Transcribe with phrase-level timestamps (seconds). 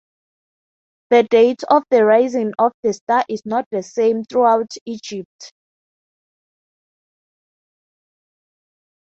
[1.11, 5.53] The date of the rising of the star is not the same throughout Egypt.